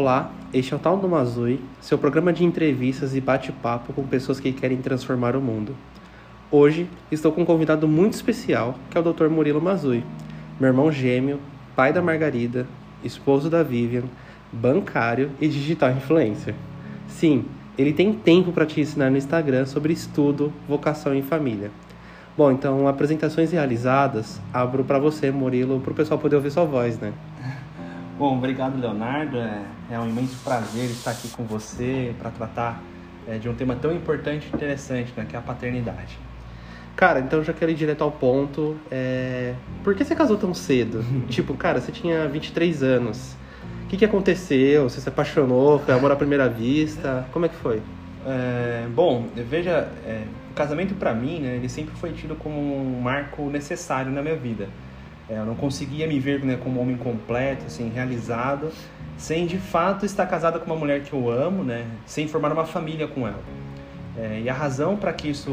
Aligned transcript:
Olá, 0.00 0.30
este 0.54 0.72
é 0.72 0.76
o 0.76 0.78
Tal 0.78 0.96
do 0.96 1.08
Mazui, 1.08 1.60
seu 1.80 1.98
programa 1.98 2.32
de 2.32 2.44
entrevistas 2.44 3.16
e 3.16 3.20
bate-papo 3.20 3.92
com 3.92 4.06
pessoas 4.06 4.38
que 4.38 4.52
querem 4.52 4.76
transformar 4.76 5.34
o 5.34 5.40
mundo. 5.40 5.74
Hoje 6.52 6.88
estou 7.10 7.32
com 7.32 7.42
um 7.42 7.44
convidado 7.44 7.88
muito 7.88 8.14
especial, 8.14 8.76
que 8.88 8.96
é 8.96 9.00
o 9.00 9.12
Dr. 9.12 9.26
Murilo 9.28 9.60
Mazui, 9.60 10.04
meu 10.60 10.68
irmão 10.68 10.92
gêmeo, 10.92 11.40
pai 11.74 11.92
da 11.92 12.00
Margarida, 12.00 12.64
esposo 13.02 13.50
da 13.50 13.64
Vivian, 13.64 14.04
bancário 14.52 15.32
e 15.40 15.48
digital 15.48 15.90
influencer. 15.90 16.54
Sim, 17.08 17.46
ele 17.76 17.92
tem 17.92 18.12
tempo 18.12 18.52
para 18.52 18.66
te 18.66 18.80
ensinar 18.80 19.10
no 19.10 19.16
Instagram 19.16 19.66
sobre 19.66 19.92
estudo, 19.92 20.52
vocação 20.68 21.12
e 21.12 21.22
família. 21.22 21.72
Bom, 22.36 22.52
então, 22.52 22.86
apresentações 22.86 23.50
realizadas, 23.50 24.40
abro 24.54 24.84
para 24.84 25.00
você, 25.00 25.32
Murilo, 25.32 25.80
para 25.80 25.90
o 25.90 25.96
pessoal 25.96 26.20
poder 26.20 26.36
ouvir 26.36 26.52
sua 26.52 26.64
voz, 26.64 27.00
né? 27.00 27.12
Bom, 28.18 28.36
obrigado, 28.36 28.80
Leonardo. 28.80 29.38
É, 29.38 29.62
é 29.92 29.98
um 30.00 30.08
imenso 30.08 30.36
prazer 30.42 30.86
estar 30.86 31.12
aqui 31.12 31.28
com 31.28 31.44
você 31.44 32.12
para 32.18 32.30
tratar 32.30 32.82
é, 33.28 33.38
de 33.38 33.48
um 33.48 33.54
tema 33.54 33.76
tão 33.76 33.92
importante 33.92 34.48
e 34.52 34.56
interessante, 34.56 35.12
né, 35.16 35.24
que 35.28 35.36
é 35.36 35.38
a 35.38 35.42
paternidade. 35.42 36.18
Cara, 36.96 37.20
então 37.20 37.44
já 37.44 37.52
quero 37.52 37.70
ir 37.70 37.76
direto 37.76 38.02
ao 38.02 38.10
ponto. 38.10 38.76
É... 38.90 39.54
Por 39.84 39.94
que 39.94 40.04
você 40.04 40.16
casou 40.16 40.36
tão 40.36 40.52
cedo? 40.52 41.04
tipo, 41.30 41.54
cara, 41.54 41.80
você 41.80 41.92
tinha 41.92 42.26
23 42.26 42.82
anos. 42.82 43.36
O 43.84 43.86
que, 43.86 43.96
que 43.96 44.04
aconteceu? 44.04 44.88
Você 44.88 45.00
se 45.00 45.08
apaixonou? 45.08 45.78
Foi 45.78 45.94
amor 45.94 46.10
à 46.10 46.16
primeira 46.16 46.48
vista? 46.48 47.24
Como 47.30 47.46
é 47.46 47.48
que 47.48 47.54
foi? 47.54 47.80
É, 48.26 48.88
bom, 48.92 49.28
veja, 49.48 49.88
é, 50.04 50.24
o 50.50 50.54
casamento 50.54 50.96
para 50.96 51.14
mim, 51.14 51.38
né, 51.38 51.54
ele 51.54 51.68
sempre 51.68 51.94
foi 51.94 52.10
tido 52.10 52.34
como 52.34 52.58
um 52.58 53.00
marco 53.00 53.48
necessário 53.48 54.10
na 54.10 54.20
minha 54.22 54.34
vida. 54.34 54.68
É, 55.28 55.38
eu 55.38 55.44
não 55.44 55.54
conseguia 55.54 56.06
me 56.06 56.18
ver 56.18 56.42
né, 56.44 56.58
como 56.62 56.80
homem 56.80 56.96
completo, 56.96 57.66
assim, 57.66 57.90
realizado, 57.90 58.70
sem 59.16 59.46
de 59.46 59.58
fato 59.58 60.06
estar 60.06 60.26
casado 60.26 60.58
com 60.60 60.66
uma 60.66 60.76
mulher 60.76 61.02
que 61.02 61.12
eu 61.12 61.30
amo, 61.30 61.62
né, 61.64 61.86
sem 62.06 62.26
formar 62.26 62.52
uma 62.52 62.64
família 62.64 63.06
com 63.06 63.26
ela. 63.26 63.42
É, 64.16 64.40
e 64.40 64.48
a 64.48 64.54
razão 64.54 64.96
para 64.96 65.12
que 65.12 65.28
isso, 65.28 65.50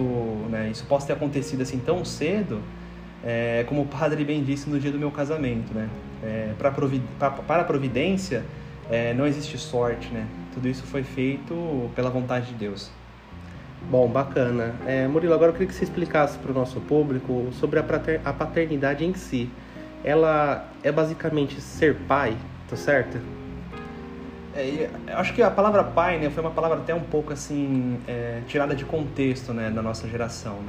né, 0.50 0.70
isso 0.72 0.86
possa 0.86 1.08
ter 1.08 1.14
acontecido 1.14 1.62
assim 1.62 1.78
tão 1.78 2.04
cedo 2.04 2.62
é, 3.26 3.66
como 3.68 3.82
o 3.82 3.86
padre 3.86 4.24
bem 4.24 4.44
disse 4.44 4.70
no 4.70 4.80
dia 4.80 4.92
do 4.92 5.00
meu 5.00 5.10
casamento, 5.10 5.74
né? 5.74 5.90
É, 6.24 6.54
pra 6.58 6.72
pra, 6.72 7.32
para 7.32 7.62
a 7.62 7.66
providência 7.66 8.44
é, 8.90 9.14
não 9.14 9.26
existe 9.26 9.58
sorte, 9.58 10.10
né? 10.14 10.28
Tudo 10.54 10.68
isso 10.68 10.84
foi 10.84 11.04
feito 11.04 11.90
pela 11.96 12.10
vontade 12.10 12.48
de 12.48 12.54
Deus. 12.54 12.92
Bom, 13.90 14.08
bacana. 14.08 14.76
É, 14.86 15.08
Murilo, 15.08 15.34
agora 15.34 15.50
eu 15.50 15.54
queria 15.54 15.68
que 15.68 15.74
você 15.74 15.84
explicasse 15.84 16.38
para 16.38 16.52
o 16.52 16.54
nosso 16.54 16.80
público 16.82 17.50
sobre 17.52 17.80
a 17.80 18.34
paternidade 18.34 19.04
em 19.04 19.14
si. 19.14 19.50
Ela 20.06 20.70
é 20.84 20.92
basicamente 20.92 21.60
ser 21.60 21.96
pai, 22.08 22.38
tá 22.70 22.76
certo? 22.76 23.20
É, 24.56 24.88
acho 25.08 25.34
que 25.34 25.42
a 25.42 25.50
palavra 25.50 25.84
pai, 25.84 26.20
né, 26.20 26.30
foi 26.30 26.44
uma 26.44 26.52
palavra 26.52 26.78
até 26.78 26.94
um 26.94 27.02
pouco 27.02 27.34
assim 27.34 27.98
é, 28.08 28.42
tirada 28.48 28.76
de 28.76 28.86
contexto, 28.86 29.52
né, 29.52 29.72
da 29.72 29.82
nossa 29.82 30.08
geração. 30.08 30.60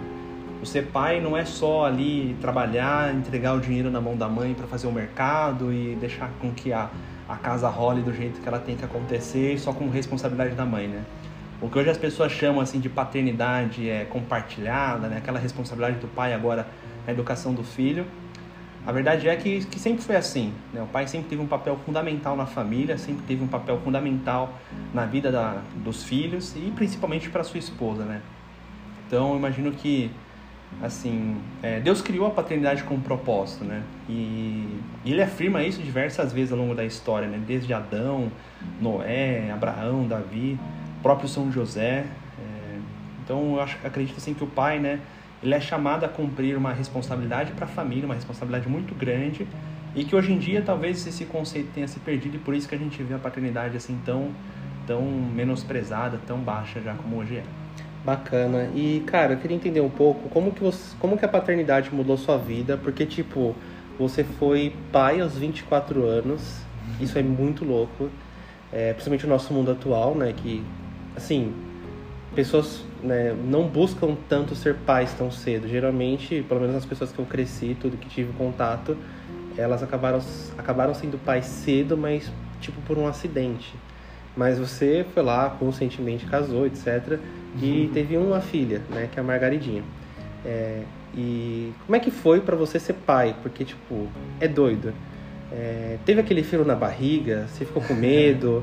O 0.62 0.64
ser 0.64 0.86
pai 0.86 1.20
não 1.20 1.36
é 1.36 1.44
só 1.44 1.84
ali 1.84 2.34
trabalhar, 2.40 3.14
entregar 3.14 3.54
o 3.54 3.60
dinheiro 3.60 3.90
na 3.90 4.00
mão 4.00 4.16
da 4.16 4.26
mãe 4.26 4.54
para 4.54 4.66
fazer 4.66 4.86
o 4.86 4.92
mercado 4.92 5.70
e 5.70 5.94
deixar 6.00 6.30
com 6.40 6.50
que 6.50 6.72
a, 6.72 6.88
a 7.28 7.36
casa 7.36 7.68
role 7.68 8.00
do 8.00 8.14
jeito 8.14 8.40
que 8.40 8.48
ela 8.48 8.58
tem 8.58 8.74
que 8.74 8.84
acontecer, 8.86 9.58
só 9.58 9.70
com 9.70 9.90
responsabilidade 9.90 10.54
da 10.54 10.64
mãe, 10.64 10.88
né? 10.88 11.04
O 11.60 11.68
que 11.68 11.78
hoje 11.78 11.90
as 11.90 11.98
pessoas 11.98 12.32
chamam 12.32 12.62
assim 12.62 12.80
de 12.80 12.88
paternidade 12.88 13.88
é 13.88 14.06
compartilhada, 14.06 15.08
né? 15.08 15.18
Aquela 15.18 15.38
responsabilidade 15.38 16.00
do 16.00 16.08
pai 16.08 16.32
agora 16.32 16.66
na 17.06 17.12
educação 17.12 17.52
do 17.52 17.62
filho 17.62 18.06
a 18.86 18.92
verdade 18.92 19.28
é 19.28 19.34
que, 19.34 19.64
que 19.64 19.80
sempre 19.80 20.04
foi 20.04 20.14
assim. 20.14 20.52
Né? 20.72 20.80
O 20.80 20.86
pai 20.86 21.08
sempre 21.08 21.28
teve 21.28 21.42
um 21.42 21.46
papel 21.46 21.76
fundamental 21.84 22.36
na 22.36 22.46
família, 22.46 22.96
sempre 22.96 23.24
teve 23.26 23.42
um 23.42 23.48
papel 23.48 23.80
fundamental 23.80 24.54
na 24.94 25.04
vida 25.04 25.32
da, 25.32 25.60
dos 25.74 26.04
filhos 26.04 26.54
e 26.54 26.70
principalmente 26.70 27.28
para 27.28 27.42
sua 27.42 27.58
esposa, 27.58 28.04
né? 28.04 28.22
Então, 29.06 29.32
eu 29.32 29.38
imagino 29.38 29.72
que, 29.72 30.10
assim, 30.80 31.36
é, 31.62 31.80
Deus 31.80 32.00
criou 32.00 32.28
a 32.28 32.30
paternidade 32.30 32.84
com 32.84 32.94
um 32.94 33.00
propósito, 33.00 33.64
né? 33.64 33.82
E, 34.08 34.78
e, 35.04 35.12
ele 35.12 35.22
afirma 35.22 35.64
isso 35.64 35.82
diversas 35.82 36.32
vezes 36.32 36.52
ao 36.52 36.58
longo 36.58 36.74
da 36.74 36.84
história, 36.84 37.26
né? 37.26 37.40
Desde 37.44 37.74
Adão, 37.74 38.30
Noé, 38.80 39.50
Abraão, 39.50 40.06
Davi, 40.06 40.58
próprio 41.02 41.28
São 41.28 41.50
José. 41.50 42.04
É, 42.38 42.78
então, 43.24 43.54
eu 43.54 43.60
acho, 43.60 43.78
acredito 43.84 44.16
assim 44.16 44.32
que 44.32 44.44
o 44.44 44.48
pai, 44.48 44.78
né? 44.78 45.00
Ele 45.42 45.54
é 45.54 45.60
chamado 45.60 46.04
a 46.04 46.08
cumprir 46.08 46.56
uma 46.56 46.72
responsabilidade 46.72 47.52
para 47.52 47.64
a 47.64 47.68
família, 47.68 48.04
uma 48.04 48.14
responsabilidade 48.14 48.68
muito 48.68 48.94
grande 48.94 49.46
e 49.94 50.04
que 50.04 50.14
hoje 50.14 50.32
em 50.32 50.38
dia 50.38 50.62
talvez 50.62 51.06
esse 51.06 51.24
conceito 51.24 51.70
tenha 51.74 51.88
se 51.88 51.98
perdido 52.00 52.36
e 52.36 52.38
por 52.38 52.54
isso 52.54 52.68
que 52.68 52.74
a 52.74 52.78
gente 52.78 53.02
vê 53.02 53.14
a 53.14 53.18
paternidade 53.18 53.76
assim 53.76 53.98
tão 54.04 54.30
tão 54.86 55.02
menosprezada, 55.02 56.20
tão 56.26 56.38
baixa 56.38 56.80
já 56.80 56.94
como 56.94 57.16
hoje 57.16 57.36
é. 57.36 57.42
Bacana. 58.04 58.70
E 58.72 59.02
cara, 59.04 59.32
eu 59.32 59.38
queria 59.38 59.56
entender 59.56 59.80
um 59.80 59.90
pouco 59.90 60.28
como 60.28 60.52
que 60.52 60.62
você, 60.62 60.94
como 61.00 61.18
que 61.18 61.24
a 61.24 61.28
paternidade 61.28 61.92
mudou 61.92 62.16
sua 62.16 62.38
vida, 62.38 62.76
porque 62.76 63.04
tipo, 63.04 63.54
você 63.98 64.22
foi 64.22 64.72
pai 64.92 65.20
aos 65.20 65.36
24 65.36 66.04
anos. 66.04 66.60
Isso 67.00 67.18
é 67.18 67.22
muito 67.22 67.64
louco. 67.64 68.08
É, 68.72 68.92
principalmente 68.92 69.26
o 69.26 69.28
nosso 69.28 69.52
mundo 69.52 69.72
atual, 69.72 70.14
né, 70.14 70.32
que 70.36 70.62
assim, 71.16 71.52
pessoas 72.34 72.84
né, 73.02 73.34
não 73.44 73.68
buscam 73.68 74.16
tanto 74.28 74.54
ser 74.54 74.74
pais 74.74 75.12
tão 75.14 75.30
cedo. 75.30 75.68
Geralmente, 75.68 76.44
pelo 76.48 76.60
menos 76.60 76.76
as 76.76 76.84
pessoas 76.84 77.12
que 77.12 77.18
eu 77.18 77.26
cresci, 77.26 77.76
tudo 77.80 77.96
que 77.96 78.08
tive 78.08 78.32
contato, 78.34 78.96
elas 79.56 79.82
acabaram, 79.82 80.20
acabaram 80.58 80.94
sendo 80.94 81.18
pais 81.18 81.46
cedo, 81.46 81.96
mas 81.96 82.30
tipo 82.60 82.80
por 82.82 82.98
um 82.98 83.06
acidente. 83.06 83.74
Mas 84.36 84.58
você 84.58 85.04
foi 85.14 85.22
lá, 85.22 85.48
conscientemente 85.50 86.26
casou, 86.26 86.66
etc. 86.66 87.18
E 87.60 87.86
uhum. 87.86 87.90
teve 87.92 88.16
uma 88.16 88.40
filha, 88.40 88.82
né, 88.90 89.08
que 89.10 89.18
é 89.18 89.22
a 89.22 89.24
Margaridinha. 89.24 89.82
É, 90.44 90.82
e 91.16 91.72
como 91.86 91.96
é 91.96 92.00
que 92.00 92.10
foi 92.10 92.40
para 92.40 92.54
você 92.54 92.78
ser 92.78 92.92
pai? 92.92 93.34
Porque, 93.42 93.64
tipo, 93.64 94.06
é 94.38 94.46
doido. 94.46 94.92
É, 95.50 95.96
teve 96.04 96.20
aquele 96.20 96.42
frio 96.42 96.64
na 96.64 96.74
barriga, 96.74 97.46
você 97.48 97.64
ficou 97.64 97.82
com 97.82 97.94
medo 97.94 98.62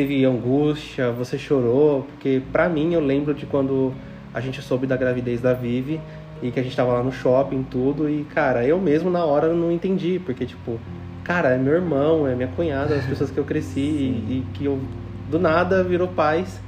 teve 0.00 0.24
angústia, 0.24 1.12
você 1.12 1.36
chorou, 1.36 2.04
porque 2.04 2.40
pra 2.50 2.70
mim 2.70 2.94
eu 2.94 3.00
lembro 3.00 3.34
de 3.34 3.44
quando 3.44 3.92
a 4.32 4.40
gente 4.40 4.62
soube 4.62 4.86
da 4.86 4.96
gravidez 4.96 5.42
da 5.42 5.52
Vivi 5.52 6.00
e 6.42 6.50
que 6.50 6.58
a 6.58 6.62
gente 6.62 6.74
tava 6.74 6.94
lá 6.94 7.02
no 7.02 7.12
shopping 7.12 7.62
tudo 7.70 8.08
e 8.08 8.24
cara, 8.24 8.64
eu 8.64 8.80
mesmo 8.80 9.10
na 9.10 9.22
hora 9.22 9.52
não 9.52 9.70
entendi, 9.70 10.18
porque 10.24 10.46
tipo, 10.46 10.80
cara, 11.22 11.50
é 11.50 11.58
meu 11.58 11.74
irmão, 11.74 12.26
é 12.26 12.34
minha 12.34 12.48
cunhada, 12.48 12.94
as 12.94 13.04
pessoas 13.04 13.30
que 13.30 13.36
eu 13.36 13.44
cresci 13.44 13.80
e, 14.26 14.38
e, 14.38 14.46
que 14.54 14.64
eu 14.64 14.80
do 15.30 15.38
nada 15.38 15.84
virou 15.84 16.08
paz. 16.08 16.58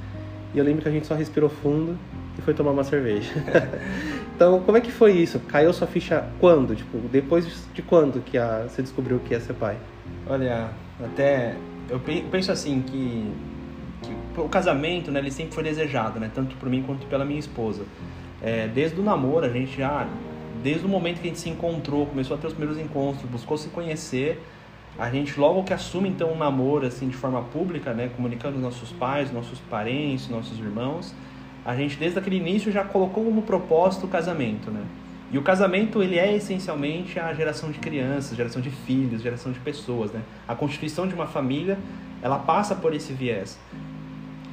E 0.53 0.59
eu 0.59 0.63
lembro 0.63 0.83
que 0.83 0.89
a 0.89 0.91
gente 0.91 1.07
só 1.07 1.15
respirou 1.15 1.49
fundo 1.49 1.97
e 2.37 2.41
foi 2.43 2.53
tomar 2.53 2.69
uma 2.69 2.83
cerveja. 2.83 3.33
então, 4.35 4.59
como 4.59 4.77
é 4.77 4.81
que 4.81 4.91
foi 4.91 5.13
isso? 5.13 5.39
Caiu 5.47 5.73
sua 5.73 5.87
ficha 5.87 6.23
quando? 6.39 6.75
Tipo, 6.75 6.99
depois 7.11 7.67
de 7.73 7.81
quando 7.81 8.21
que 8.23 8.37
a, 8.37 8.67
você 8.67 8.83
descobriu 8.83 9.19
que 9.25 9.33
ia 9.33 9.39
ser 9.39 9.53
pai? 9.53 9.75
Olha, 10.27 10.69
até 11.03 11.55
eu 11.89 11.99
penso 12.31 12.51
assim 12.51 12.81
que, 12.81 13.31
que, 14.01 14.41
o 14.41 14.49
casamento, 14.49 15.11
né, 15.11 15.19
ele 15.19 15.31
sempre 15.31 15.53
foi 15.53 15.63
desejado, 15.63 16.19
né, 16.19 16.31
tanto 16.33 16.55
por 16.55 16.69
mim 16.69 16.83
quanto 16.83 17.05
pela 17.07 17.25
minha 17.25 17.39
esposa. 17.39 17.83
É, 18.41 18.67
desde 18.67 18.99
o 18.99 19.03
namoro, 19.03 19.45
a 19.45 19.49
gente 19.49 19.77
já, 19.77 20.07
desde 20.61 20.85
o 20.85 20.89
momento 20.89 21.19
que 21.21 21.27
a 21.27 21.29
gente 21.29 21.39
se 21.39 21.49
encontrou, 21.49 22.05
começou 22.05 22.35
a 22.35 22.39
ter 22.39 22.47
os 22.47 22.53
primeiros 22.53 22.81
encontros, 22.81 23.23
buscou 23.29 23.57
se 23.57 23.69
conhecer, 23.69 24.41
a 24.97 25.09
gente 25.09 25.39
logo 25.39 25.63
que 25.63 25.73
assume 25.73 26.09
então 26.09 26.31
um 26.31 26.37
namoro 26.37 26.85
assim 26.85 27.07
de 27.07 27.15
forma 27.15 27.41
pública, 27.41 27.93
né, 27.93 28.09
comunicando 28.15 28.57
os 28.57 28.61
nossos 28.61 28.91
pais, 28.91 29.31
nossos 29.31 29.59
parentes, 29.59 30.29
nossos 30.29 30.59
irmãos, 30.59 31.15
a 31.65 31.75
gente 31.75 31.97
desde 31.97 32.19
aquele 32.19 32.37
início 32.37 32.71
já 32.71 32.83
colocou 32.83 33.23
como 33.23 33.41
propósito 33.41 34.05
o 34.05 34.09
casamento, 34.09 34.69
né? 34.69 34.83
E 35.33 35.37
o 35.39 35.41
casamento, 35.41 36.03
ele 36.03 36.19
é 36.19 36.35
essencialmente 36.35 37.19
a 37.19 37.33
geração 37.33 37.71
de 37.71 37.79
crianças, 37.79 38.37
geração 38.37 38.61
de 38.61 38.69
filhos, 38.69 39.23
geração 39.23 39.51
de 39.51 39.59
pessoas, 39.59 40.11
né? 40.11 40.21
A 40.47 40.53
constituição 40.53 41.07
de 41.07 41.15
uma 41.15 41.25
família, 41.25 41.79
ela 42.21 42.37
passa 42.37 42.75
por 42.75 42.93
esse 42.93 43.13
viés. 43.13 43.59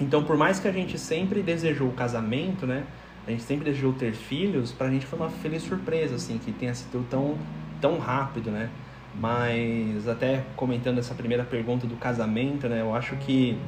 Então, 0.00 0.24
por 0.24 0.38
mais 0.38 0.58
que 0.58 0.66
a 0.66 0.72
gente 0.72 0.98
sempre 0.98 1.42
desejou 1.42 1.88
o 1.88 1.92
casamento, 1.92 2.66
né? 2.66 2.84
A 3.26 3.30
gente 3.30 3.42
sempre 3.42 3.66
desejou 3.66 3.92
ter 3.92 4.14
filhos, 4.14 4.72
pra 4.72 4.88
gente 4.88 5.04
foi 5.04 5.18
uma 5.18 5.28
feliz 5.28 5.62
surpresa, 5.62 6.14
assim, 6.14 6.38
que 6.38 6.50
tenha 6.50 6.74
sido 6.74 7.06
tão, 7.10 7.36
tão 7.78 7.98
rápido, 7.98 8.50
né? 8.50 8.70
Mas, 9.14 10.08
até 10.08 10.44
comentando 10.56 10.96
essa 10.96 11.14
primeira 11.14 11.44
pergunta 11.44 11.86
do 11.86 11.96
casamento, 11.96 12.70
né? 12.70 12.80
Eu 12.80 12.94
acho 12.94 13.16
que, 13.16 13.58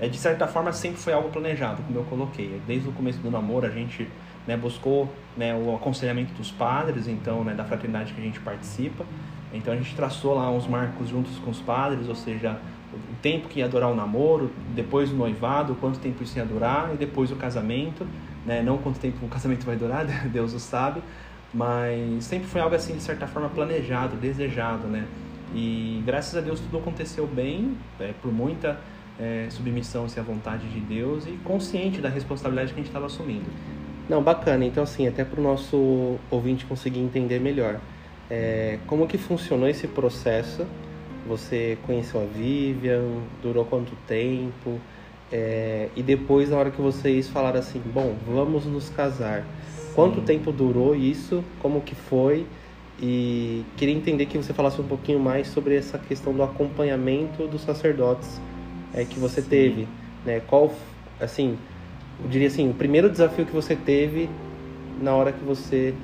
é, 0.00 0.08
de 0.08 0.18
certa 0.18 0.48
forma, 0.48 0.72
sempre 0.72 0.98
foi 0.98 1.12
algo 1.12 1.28
planejado, 1.28 1.84
como 1.84 2.00
eu 2.00 2.04
coloquei. 2.04 2.60
Desde 2.66 2.88
o 2.88 2.92
começo 2.92 3.20
do 3.20 3.30
namoro, 3.30 3.64
a 3.64 3.70
gente 3.70 4.08
né, 4.46 4.56
buscou 4.56 5.12
né, 5.36 5.54
o 5.54 5.74
aconselhamento 5.74 6.32
dos 6.34 6.50
padres, 6.50 7.08
então, 7.08 7.44
né, 7.44 7.54
da 7.54 7.64
fraternidade 7.64 8.12
que 8.12 8.20
a 8.20 8.24
gente 8.24 8.40
participa. 8.40 9.04
Então 9.52 9.72
a 9.72 9.76
gente 9.76 9.94
traçou 9.94 10.34
lá 10.34 10.50
uns 10.50 10.66
marcos 10.66 11.08
juntos 11.08 11.38
com 11.38 11.50
os 11.50 11.60
padres, 11.60 12.08
ou 12.08 12.14
seja, 12.14 12.58
o 12.92 13.16
tempo 13.20 13.48
que 13.48 13.60
ia 13.60 13.68
durar 13.68 13.90
o 13.90 13.94
namoro, 13.94 14.50
depois 14.74 15.10
o 15.10 15.14
noivado, 15.14 15.74
quanto 15.74 15.98
tempo 15.98 16.22
isso 16.22 16.38
ia 16.38 16.44
durar, 16.44 16.90
e 16.94 16.96
depois 16.96 17.30
o 17.30 17.36
casamento, 17.36 18.06
né, 18.46 18.62
não 18.62 18.78
quanto 18.78 18.98
tempo 18.98 19.24
o 19.24 19.28
casamento 19.28 19.64
vai 19.64 19.76
durar, 19.76 20.06
Deus 20.28 20.52
o 20.52 20.58
sabe, 20.58 21.02
mas 21.52 22.24
sempre 22.24 22.48
foi 22.48 22.60
algo 22.60 22.74
assim, 22.74 22.94
de 22.96 23.02
certa 23.02 23.26
forma, 23.26 23.48
planejado, 23.48 24.16
desejado, 24.16 24.86
né? 24.88 25.06
E 25.54 26.02
graças 26.06 26.34
a 26.34 26.40
Deus 26.40 26.60
tudo 26.60 26.78
aconteceu 26.78 27.26
bem, 27.26 27.76
é, 28.00 28.14
por 28.22 28.32
muita 28.32 28.80
é, 29.20 29.46
submissão 29.50 30.06
à 30.16 30.22
vontade 30.22 30.66
de 30.68 30.80
Deus 30.80 31.26
e 31.26 31.32
consciente 31.44 32.00
da 32.00 32.08
responsabilidade 32.08 32.72
que 32.72 32.80
a 32.80 32.82
gente 32.82 32.88
estava 32.88 33.06
assumindo. 33.06 33.46
Não, 34.12 34.22
bacana. 34.22 34.62
Então, 34.66 34.82
assim, 34.82 35.08
até 35.08 35.24
para 35.24 35.40
o 35.40 35.42
nosso 35.42 36.18
ouvinte 36.30 36.66
conseguir 36.66 37.00
entender 37.00 37.38
melhor, 37.38 37.80
é, 38.30 38.78
como 38.86 39.06
que 39.06 39.16
funcionou 39.16 39.66
esse 39.66 39.88
processo? 39.88 40.66
Você 41.26 41.78
conheceu 41.86 42.20
a 42.20 42.24
Vivian? 42.26 43.06
Durou 43.42 43.64
quanto 43.64 43.92
tempo? 44.06 44.78
É, 45.32 45.88
e 45.96 46.02
depois, 46.02 46.50
na 46.50 46.58
hora 46.58 46.70
que 46.70 46.82
vocês 46.82 47.26
falaram 47.26 47.58
assim, 47.58 47.80
bom, 47.86 48.14
vamos 48.26 48.66
nos 48.66 48.90
casar, 48.90 49.46
Sim. 49.66 49.92
quanto 49.94 50.20
tempo 50.20 50.52
durou 50.52 50.94
isso? 50.94 51.42
Como 51.62 51.80
que 51.80 51.94
foi? 51.94 52.44
E 53.00 53.64
queria 53.78 53.94
entender 53.94 54.26
que 54.26 54.36
você 54.36 54.52
falasse 54.52 54.78
um 54.78 54.86
pouquinho 54.86 55.20
mais 55.20 55.46
sobre 55.46 55.74
essa 55.74 55.98
questão 55.98 56.34
do 56.34 56.42
acompanhamento 56.42 57.46
dos 57.48 57.62
sacerdotes 57.62 58.38
é, 58.92 59.06
que 59.06 59.18
você 59.18 59.40
Sim. 59.40 59.48
teve, 59.48 59.88
né? 60.22 60.42
Qual, 60.46 60.70
assim, 61.18 61.56
eu 62.22 62.28
diria 62.28 62.48
assim, 62.48 62.68
o 62.70 62.74
primeiro 62.74 63.10
desafio 63.10 63.46
que 63.46 63.52
você 63.52 63.76
teve 63.76 64.28
na 65.00 65.14
hora 65.14 65.32
que 65.32 65.44
você 65.44 65.94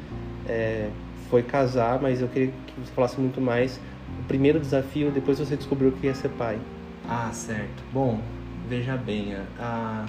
é, 0.49 0.89
foi 1.31 1.43
casar, 1.43 2.01
mas 2.01 2.21
eu 2.21 2.29
queria 2.29 2.49
que 2.49 2.81
você 2.81 2.93
falasse 2.93 3.21
muito 3.21 3.41
mais 3.41 3.81
o 4.21 4.25
primeiro 4.25 4.59
desafio 4.59 5.11
depois 5.11 5.39
você 5.39 5.57
descobriu 5.57 5.93
que 5.93 6.07
ia 6.07 6.15
ser 6.15 6.31
pai. 6.31 6.59
Ah, 7.09 7.31
certo. 7.33 7.83
Bom, 7.93 8.21
veja 8.69 8.97
bem, 8.97 9.37
a, 9.59 10.07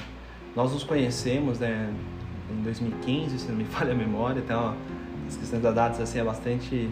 nós 0.56 0.74
nos 0.74 0.84
conhecemos, 0.84 1.60
né, 1.60 1.94
em 2.52 2.62
2015, 2.64 3.40
se 3.40 3.48
não 3.50 3.56
me 3.56 3.66
falha 3.66 3.94
a 3.94 3.96
memória, 3.96 4.40
então 4.40 4.76
as 5.28 5.38
questões 5.38 5.62
da 5.62 5.72
datas 5.72 6.02
assim 6.02 6.20
é 6.20 6.24
bastante 6.24 6.90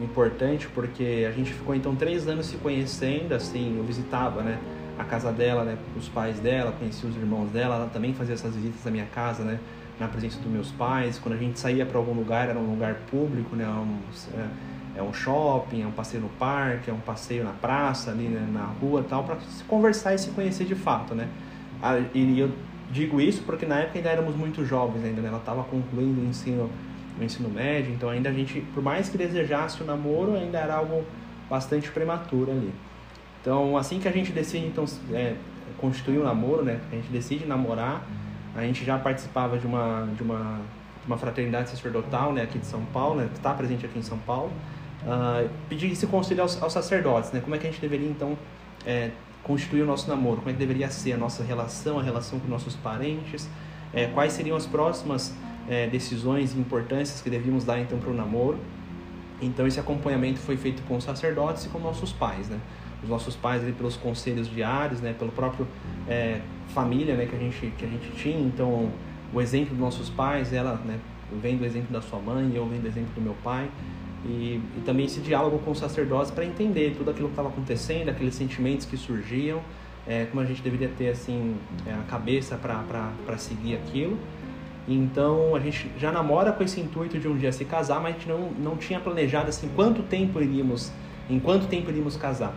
importante 0.00 0.66
porque 0.74 1.26
a 1.28 1.30
gente 1.30 1.52
ficou 1.52 1.74
então 1.74 1.94
três 1.94 2.26
anos 2.26 2.46
se 2.46 2.56
conhecendo, 2.56 3.32
assim, 3.32 3.76
eu 3.78 3.84
visitava, 3.84 4.42
né, 4.42 4.58
a 4.98 5.04
casa 5.04 5.32
dela, 5.32 5.64
né, 5.64 5.76
os 5.96 6.08
pais 6.08 6.38
dela, 6.38 6.72
conhecia 6.72 7.08
os 7.08 7.16
irmãos 7.16 7.50
dela, 7.50 7.76
ela 7.76 7.90
também 7.92 8.14
fazia 8.14 8.34
essas 8.34 8.54
visitas 8.54 8.86
à 8.86 8.90
minha 8.90 9.06
casa, 9.06 9.42
né, 9.42 9.58
na 9.98 10.08
presença 10.08 10.38
dos 10.38 10.50
meus 10.50 10.70
pais. 10.70 11.18
Quando 11.18 11.34
a 11.34 11.38
gente 11.38 11.58
saía 11.58 11.84
para 11.84 11.98
algum 11.98 12.12
lugar, 12.12 12.48
era 12.48 12.58
um 12.58 12.70
lugar 12.70 12.94
público, 13.10 13.56
né, 13.56 13.66
um, 13.68 13.98
é, 14.36 14.98
é, 14.98 15.02
um 15.02 15.12
shopping, 15.12 15.82
é 15.82 15.86
um 15.86 15.92
passeio 15.92 16.22
no 16.22 16.28
parque, 16.30 16.90
é 16.90 16.92
um 16.92 17.00
passeio 17.00 17.44
na 17.44 17.52
praça, 17.52 18.10
ali 18.10 18.28
né, 18.28 18.46
na 18.52 18.64
rua, 18.80 19.04
tal, 19.08 19.24
para 19.24 19.40
se 19.40 19.64
conversar 19.64 20.14
e 20.14 20.18
se 20.18 20.30
conhecer 20.30 20.64
de 20.64 20.74
fato, 20.74 21.14
né. 21.14 21.28
E 22.14 22.38
eu 22.38 22.50
digo 22.90 23.20
isso 23.20 23.42
porque 23.42 23.66
na 23.66 23.80
época 23.80 23.98
ainda 23.98 24.10
éramos 24.10 24.36
muito 24.36 24.64
jovens 24.64 25.04
ainda, 25.04 25.20
né, 25.20 25.28
ela 25.28 25.38
estava 25.38 25.64
concluindo 25.64 26.20
o 26.20 26.24
ensino 26.24 26.70
o 27.18 27.22
ensino 27.22 27.48
médio, 27.48 27.92
então 27.92 28.08
ainda 28.08 28.28
a 28.28 28.32
gente, 28.32 28.60
por 28.74 28.82
mais 28.82 29.08
que 29.08 29.16
desejasse 29.16 29.80
o 29.82 29.86
namoro, 29.86 30.34
ainda 30.34 30.58
era 30.58 30.74
algo 30.74 31.04
bastante 31.48 31.88
prematuro 31.90 32.50
ali. 32.50 32.72
Então, 33.44 33.76
assim 33.76 34.00
que 34.00 34.08
a 34.08 34.10
gente 34.10 34.32
decide 34.32 34.64
então 34.64 34.86
é, 35.12 35.36
constituir 35.76 36.18
um 36.18 36.24
namoro, 36.24 36.64
né, 36.64 36.80
a 36.90 36.94
gente 36.94 37.08
decide 37.08 37.44
namorar, 37.44 38.02
a 38.56 38.62
gente 38.62 38.82
já 38.86 38.98
participava 38.98 39.58
de 39.58 39.66
uma 39.66 40.08
de 40.16 40.22
uma, 40.22 40.62
uma 41.06 41.18
fraternidade 41.18 41.68
sacerdotal, 41.68 42.32
né, 42.32 42.40
aqui 42.40 42.58
de 42.58 42.64
São 42.64 42.82
Paulo, 42.86 43.20
né, 43.20 43.28
que 43.30 43.36
está 43.36 43.52
presente 43.52 43.84
aqui 43.84 43.98
em 43.98 44.02
São 44.02 44.16
Paulo, 44.16 44.50
uh, 45.02 45.46
pedir 45.68 45.92
esse 45.92 46.06
conselho 46.06 46.40
aos, 46.40 46.62
aos, 46.62 46.72
sacerdotes, 46.72 47.32
né, 47.32 47.40
como 47.40 47.54
é 47.54 47.58
que 47.58 47.66
a 47.66 47.70
gente 47.70 47.82
deveria 47.82 48.08
então 48.08 48.38
é, 48.86 49.10
constituir 49.42 49.82
o 49.82 49.86
nosso 49.86 50.08
namoro, 50.08 50.38
como 50.38 50.48
é 50.48 50.54
que 50.54 50.58
deveria 50.58 50.88
ser 50.88 51.12
a 51.12 51.18
nossa 51.18 51.44
relação, 51.44 51.98
a 51.98 52.02
relação 52.02 52.40
com 52.40 52.48
nossos 52.48 52.74
parentes, 52.76 53.46
é, 53.92 54.06
quais 54.06 54.32
seriam 54.32 54.56
as 54.56 54.64
próximas 54.64 55.34
é, 55.68 55.86
decisões 55.86 56.54
e 56.54 56.58
importâncias 56.58 57.20
que 57.20 57.28
devíamos 57.28 57.62
dar 57.62 57.78
então 57.78 57.98
para 57.98 58.08
o 58.08 58.14
namoro. 58.14 58.58
Então 59.42 59.66
esse 59.66 59.78
acompanhamento 59.78 60.38
foi 60.38 60.56
feito 60.56 60.82
com 60.84 60.96
os 60.96 61.04
sacerdotes 61.04 61.66
e 61.66 61.68
com 61.68 61.78
nossos 61.78 62.10
pais, 62.10 62.48
né? 62.48 62.58
Os 63.04 63.08
nossos 63.08 63.36
pais 63.36 63.62
ali 63.62 63.72
pelos 63.72 63.96
conselhos 63.96 64.50
diários, 64.50 65.00
né, 65.00 65.14
pelo 65.16 65.30
próprio 65.30 65.66
é, 66.08 66.40
família, 66.68 67.14
né, 67.14 67.26
que 67.26 67.36
a 67.36 67.38
gente 67.38 67.72
que 67.78 67.84
a 67.84 67.88
gente 67.88 68.10
tinha. 68.12 68.40
Então, 68.40 68.90
o 69.32 69.40
exemplo 69.40 69.70
dos 69.70 69.78
nossos 69.78 70.10
pais, 70.10 70.52
ela, 70.52 70.74
né, 70.84 70.98
vem 71.40 71.56
do 71.56 71.64
exemplo 71.64 71.92
da 71.92 72.00
sua 72.00 72.18
mãe, 72.18 72.52
eu 72.54 72.66
venho 72.66 72.82
do 72.82 72.88
exemplo 72.88 73.10
do 73.14 73.20
meu 73.20 73.36
pai. 73.42 73.68
E, 74.24 74.60
e 74.76 74.82
também 74.84 75.04
esse 75.04 75.20
diálogo 75.20 75.58
com 75.58 75.70
os 75.70 75.78
sacerdotes 75.78 76.30
para 76.30 76.44
entender 76.44 76.94
tudo 76.96 77.10
aquilo 77.10 77.28
que 77.28 77.32
estava 77.32 77.48
acontecendo, 77.48 78.08
aqueles 78.08 78.34
sentimentos 78.34 78.86
que 78.86 78.96
surgiam, 78.96 79.60
é, 80.06 80.24
como 80.26 80.42
a 80.42 80.46
gente 80.46 80.62
deveria 80.62 80.88
ter 80.88 81.10
assim 81.10 81.56
é, 81.86 81.92
a 81.92 82.02
cabeça 82.08 82.56
para 82.56 83.38
seguir 83.38 83.74
aquilo. 83.74 84.18
Então 84.86 85.54
a 85.54 85.60
gente 85.60 85.90
já 85.98 86.12
namora 86.12 86.52
com 86.52 86.62
esse 86.62 86.80
intuito 86.80 87.18
de 87.18 87.26
um 87.28 87.36
dia 87.36 87.52
se 87.52 87.64
casar, 87.64 88.00
mas 88.00 88.14
a 88.14 88.18
gente 88.18 88.28
não, 88.28 88.50
não 88.52 88.76
tinha 88.76 89.00
planejado 89.00 89.48
assim 89.48 89.68
quanto 89.74 90.02
tempo 90.02 90.40
iríamos, 90.40 90.92
em 91.28 91.38
quanto 91.38 91.66
tempo 91.66 91.90
iríamos 91.90 92.16
casar. 92.16 92.54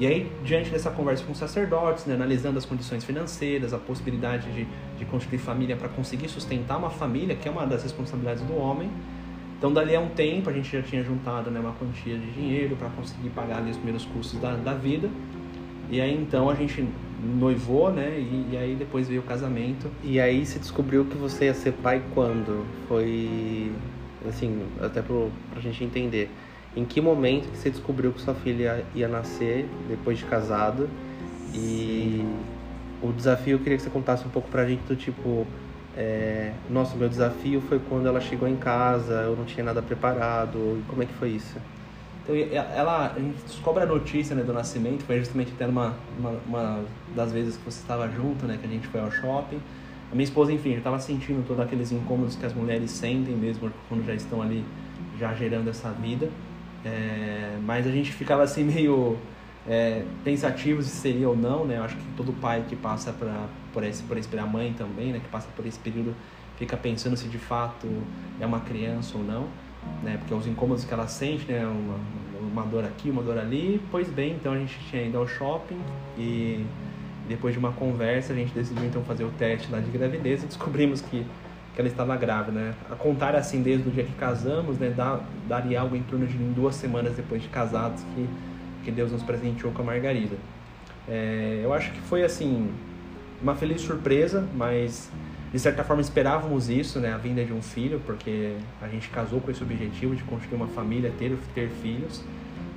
E 0.00 0.06
aí, 0.06 0.32
diante 0.42 0.70
dessa 0.70 0.90
conversa 0.90 1.22
com 1.22 1.32
os 1.32 1.36
sacerdotes, 1.36 2.06
né, 2.06 2.14
analisando 2.14 2.56
as 2.56 2.64
condições 2.64 3.04
financeiras, 3.04 3.74
a 3.74 3.78
possibilidade 3.78 4.50
de, 4.50 4.66
de 4.96 5.38
família 5.38 5.76
para 5.76 5.90
conseguir 5.90 6.26
sustentar 6.30 6.78
uma 6.78 6.88
família, 6.88 7.36
que 7.36 7.46
é 7.46 7.50
uma 7.50 7.66
das 7.66 7.82
responsabilidades 7.82 8.42
do 8.44 8.56
homem. 8.56 8.90
Então, 9.58 9.70
dali 9.70 9.94
a 9.94 10.00
um 10.00 10.08
tempo, 10.08 10.48
a 10.48 10.54
gente 10.54 10.72
já 10.72 10.80
tinha 10.80 11.04
juntado 11.04 11.50
né, 11.50 11.60
uma 11.60 11.72
quantia 11.72 12.16
de 12.16 12.30
dinheiro 12.30 12.76
para 12.76 12.88
conseguir 12.88 13.28
pagar 13.28 13.58
ali, 13.58 13.72
os 13.72 13.76
primeiros 13.76 14.06
custos 14.06 14.40
da, 14.40 14.56
da 14.56 14.72
vida. 14.72 15.10
E 15.90 16.00
aí, 16.00 16.14
então, 16.14 16.48
a 16.48 16.54
gente 16.54 16.82
noivou, 17.38 17.92
né? 17.92 18.18
E, 18.18 18.52
e, 18.52 18.56
aí 18.56 18.74
depois 18.76 19.06
veio 19.06 19.20
o 19.20 19.24
casamento. 19.24 19.90
E 20.02 20.18
aí 20.18 20.46
você 20.46 20.58
descobriu 20.58 21.04
que 21.04 21.18
você 21.18 21.44
ia 21.44 21.54
ser 21.54 21.72
pai 21.72 22.02
quando? 22.14 22.64
Foi, 22.88 23.70
assim, 24.26 24.66
até 24.80 25.02
para 25.02 25.14
pra 25.52 25.60
gente 25.60 25.84
entender 25.84 26.30
em 26.76 26.84
que 26.84 27.00
momento 27.00 27.50
que 27.50 27.58
você 27.58 27.70
descobriu 27.70 28.12
que 28.12 28.20
sua 28.20 28.34
filha 28.34 28.84
ia 28.94 29.08
nascer 29.08 29.68
depois 29.88 30.18
de 30.18 30.24
casado? 30.24 30.88
E 31.52 32.24
o 33.02 33.12
desafio 33.12 33.54
eu 33.54 33.58
queria 33.58 33.76
que 33.76 33.82
você 33.82 33.90
contasse 33.90 34.24
um 34.24 34.30
pouco 34.30 34.48
pra 34.48 34.66
gente 34.66 34.82
do 34.82 34.94
tipo 34.94 35.46
é, 35.96 36.52
nossa 36.68 36.96
meu 36.96 37.08
desafio 37.08 37.60
foi 37.62 37.80
quando 37.88 38.06
ela 38.06 38.20
chegou 38.20 38.48
em 38.48 38.54
casa 38.54 39.14
eu 39.22 39.34
não 39.34 39.44
tinha 39.44 39.64
nada 39.64 39.82
preparado 39.82 40.80
como 40.86 41.02
é 41.02 41.06
que 41.06 41.14
foi 41.14 41.30
isso? 41.30 41.56
Então 42.22 42.36
ela 42.36 43.12
a 43.16 43.18
gente 43.18 43.42
descobre 43.44 43.82
a 43.82 43.86
notícia 43.86 44.36
né, 44.36 44.44
do 44.44 44.52
nascimento 44.52 45.02
foi 45.02 45.18
justamente 45.18 45.52
até 45.52 45.66
uma, 45.66 45.94
uma, 46.16 46.30
uma 46.46 46.84
das 47.16 47.32
vezes 47.32 47.56
que 47.56 47.64
você 47.64 47.80
estava 47.80 48.08
junto 48.08 48.46
né 48.46 48.56
que 48.60 48.66
a 48.66 48.70
gente 48.70 48.86
foi 48.86 49.00
ao 49.00 49.10
shopping. 49.10 49.60
A 50.12 50.14
minha 50.14 50.24
esposa 50.24 50.52
enfim 50.52 50.72
já 50.72 50.78
estava 50.78 51.00
sentindo 51.00 51.44
todos 51.44 51.64
aqueles 51.64 51.90
incômodos 51.90 52.36
que 52.36 52.46
as 52.46 52.52
mulheres 52.52 52.92
sentem 52.92 53.34
mesmo 53.34 53.72
quando 53.88 54.06
já 54.06 54.14
estão 54.14 54.40
ali 54.40 54.64
já 55.18 55.34
gerando 55.34 55.68
essa 55.68 55.90
vida 55.90 56.28
é, 56.84 57.58
mas 57.64 57.86
a 57.86 57.90
gente 57.90 58.12
ficava 58.12 58.42
assim 58.42 58.64
meio 58.64 59.18
é, 59.68 60.02
pensativo 60.24 60.82
se 60.82 60.90
seria 60.90 61.28
ou 61.28 61.36
não, 61.36 61.64
né? 61.64 61.78
Eu 61.78 61.84
acho 61.84 61.96
que 61.96 62.04
todo 62.16 62.32
pai 62.32 62.64
que 62.68 62.76
passa 62.76 63.12
pra, 63.12 63.46
por 63.72 63.84
esse 63.84 64.02
por 64.02 64.16
esse 64.16 64.38
a 64.38 64.46
mãe 64.46 64.72
também, 64.72 65.12
né? 65.12 65.20
Que 65.20 65.28
passa 65.28 65.48
por 65.54 65.66
esse 65.66 65.78
período 65.78 66.14
fica 66.56 66.76
pensando 66.76 67.16
se 67.16 67.26
de 67.26 67.38
fato 67.38 67.88
é 68.38 68.46
uma 68.46 68.60
criança 68.60 69.16
ou 69.16 69.24
não, 69.24 69.48
né? 70.02 70.16
Porque 70.18 70.34
os 70.34 70.46
incômodos 70.46 70.84
que 70.84 70.92
ela 70.92 71.08
sente, 71.08 71.50
né? 71.50 71.66
Uma, 71.66 71.98
uma 72.40 72.62
dor 72.64 72.84
aqui, 72.84 73.10
uma 73.10 73.22
dor 73.22 73.38
ali. 73.38 73.80
Pois 73.90 74.08
bem, 74.08 74.32
então 74.32 74.52
a 74.52 74.58
gente 74.58 74.78
tinha 74.90 75.02
ido 75.02 75.18
ao 75.18 75.26
shopping 75.26 75.80
e 76.18 76.64
depois 77.28 77.54
de 77.54 77.58
uma 77.58 77.72
conversa 77.72 78.32
a 78.32 78.36
gente 78.36 78.52
decidiu 78.52 78.84
então 78.84 79.02
fazer 79.04 79.24
o 79.24 79.30
teste 79.30 79.70
lá 79.70 79.78
de 79.80 79.90
gravidez 79.90 80.42
e 80.42 80.46
descobrimos 80.46 81.00
que 81.00 81.24
que 81.80 81.86
ela 81.86 81.88
estava 81.88 82.16
grávida, 82.16 82.52
né? 82.52 82.74
A 82.90 82.94
contar 82.94 83.34
assim 83.34 83.62
desde 83.62 83.88
o 83.88 83.90
dia 83.90 84.04
que 84.04 84.12
casamos, 84.12 84.78
né, 84.78 84.92
dá, 84.94 85.20
daria 85.48 85.80
algo 85.80 85.96
em 85.96 86.02
torno 86.02 86.26
de 86.26 86.36
duas 86.36 86.74
semanas 86.74 87.14
depois 87.14 87.42
de 87.42 87.48
casados 87.48 88.02
que, 88.14 88.28
que 88.84 88.90
Deus 88.90 89.10
nos 89.10 89.22
presenteou 89.22 89.72
com 89.72 89.82
a 89.82 89.84
Margarida. 89.84 90.36
É, 91.08 91.60
eu 91.64 91.72
acho 91.72 91.90
que 91.92 92.00
foi 92.02 92.22
assim 92.22 92.70
uma 93.42 93.54
feliz 93.54 93.80
surpresa, 93.80 94.46
mas 94.54 95.10
de 95.50 95.58
certa 95.58 95.82
forma 95.82 96.02
esperávamos 96.02 96.68
isso, 96.68 97.00
né, 97.00 97.12
a 97.12 97.16
vinda 97.16 97.44
de 97.44 97.52
um 97.52 97.62
filho, 97.62 98.00
porque 98.04 98.56
a 98.80 98.86
gente 98.86 99.08
casou 99.08 99.40
com 99.40 99.50
esse 99.50 99.62
objetivo 99.62 100.14
de 100.14 100.22
construir 100.24 100.56
uma 100.56 100.68
família, 100.68 101.10
ter 101.18 101.36
ter 101.54 101.70
filhos. 101.82 102.22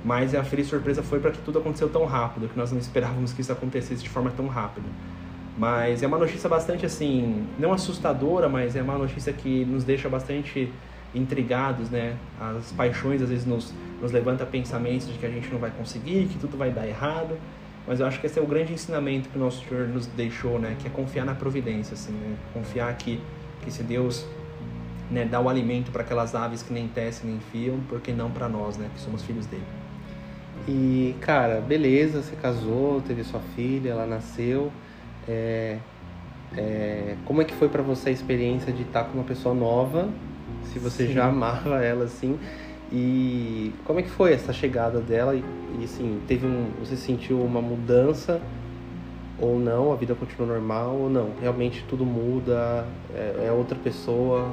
Mas 0.04 0.34
a 0.34 0.44
feliz 0.44 0.66
surpresa 0.66 1.02
foi 1.02 1.18
para 1.18 1.30
que 1.30 1.38
tudo 1.38 1.58
aconteceu 1.58 1.88
tão 1.88 2.04
rápido, 2.04 2.48
que 2.48 2.58
nós 2.58 2.70
não 2.70 2.78
esperávamos 2.78 3.32
que 3.32 3.40
isso 3.40 3.52
acontecesse 3.52 4.02
de 4.02 4.08
forma 4.08 4.30
tão 4.30 4.48
rápida. 4.48 4.86
Mas 5.56 6.02
é 6.02 6.06
uma 6.06 6.18
notícia 6.18 6.48
bastante 6.48 6.84
assim, 6.84 7.46
não 7.58 7.72
assustadora, 7.72 8.48
mas 8.48 8.74
é 8.74 8.82
uma 8.82 8.98
notícia 8.98 9.32
que 9.32 9.64
nos 9.64 9.84
deixa 9.84 10.08
bastante 10.08 10.72
intrigados, 11.14 11.90
né? 11.90 12.16
As 12.40 12.72
paixões 12.72 13.22
às 13.22 13.28
vezes 13.28 13.46
nos, 13.46 13.72
nos 14.02 14.10
levanta 14.10 14.44
pensamentos 14.44 15.06
de 15.06 15.18
que 15.18 15.24
a 15.24 15.30
gente 15.30 15.48
não 15.52 15.60
vai 15.60 15.70
conseguir, 15.70 16.26
que 16.26 16.38
tudo 16.38 16.56
vai 16.56 16.70
dar 16.70 16.86
errado. 16.86 17.38
Mas 17.86 18.00
eu 18.00 18.06
acho 18.06 18.18
que 18.18 18.26
esse 18.26 18.38
é 18.38 18.42
o 18.42 18.46
grande 18.46 18.72
ensinamento 18.72 19.28
que 19.28 19.36
o 19.36 19.40
nosso 19.40 19.64
Senhor 19.68 19.86
nos 19.86 20.06
deixou, 20.08 20.58
né? 20.58 20.76
Que 20.78 20.88
é 20.88 20.90
confiar 20.90 21.24
na 21.24 21.34
providência, 21.34 21.94
assim, 21.94 22.12
né? 22.12 22.34
Confiar 22.52 22.92
que, 22.96 23.20
que 23.62 23.70
se 23.70 23.82
Deus 23.82 24.26
né, 25.10 25.24
dá 25.24 25.40
o 25.40 25.48
alimento 25.48 25.92
para 25.92 26.02
aquelas 26.02 26.34
aves 26.34 26.62
que 26.62 26.72
nem 26.72 26.88
tecem 26.88 27.30
nem 27.30 27.38
fiam, 27.52 27.78
porque 27.88 28.12
não 28.12 28.30
para 28.30 28.48
nós, 28.48 28.76
né? 28.76 28.90
Que 28.94 29.00
somos 29.00 29.22
filhos 29.22 29.46
dele. 29.46 29.64
E, 30.66 31.14
cara, 31.20 31.60
beleza, 31.60 32.22
você 32.22 32.34
casou, 32.36 33.02
teve 33.02 33.22
sua 33.22 33.40
filha, 33.54 33.90
ela 33.90 34.06
nasceu. 34.06 34.72
É, 35.28 35.78
é, 36.56 37.16
como 37.24 37.42
é 37.42 37.44
que 37.44 37.54
foi 37.54 37.68
para 37.68 37.82
você 37.82 38.10
a 38.10 38.12
experiência 38.12 38.72
de 38.72 38.82
estar 38.82 39.04
com 39.04 39.14
uma 39.14 39.24
pessoa 39.24 39.54
nova, 39.54 40.08
se 40.64 40.78
você 40.78 41.06
Sim. 41.06 41.12
já 41.12 41.26
amava 41.26 41.82
ela 41.82 42.04
assim, 42.04 42.38
E 42.92 43.72
como 43.84 43.98
é 43.98 44.02
que 44.02 44.10
foi 44.10 44.32
essa 44.32 44.52
chegada 44.52 45.00
dela? 45.00 45.34
E, 45.34 45.42
e 45.80 45.84
assim, 45.84 46.20
teve 46.28 46.46
um, 46.46 46.70
você 46.78 46.96
sentiu 46.96 47.40
uma 47.40 47.60
mudança 47.60 48.40
ou 49.38 49.58
não? 49.58 49.92
A 49.92 49.96
vida 49.96 50.14
continua 50.14 50.46
normal 50.46 50.94
ou 50.94 51.10
não? 51.10 51.30
Realmente 51.40 51.84
tudo 51.88 52.04
muda? 52.04 52.86
É, 53.14 53.46
é 53.48 53.52
outra 53.52 53.76
pessoa? 53.76 54.48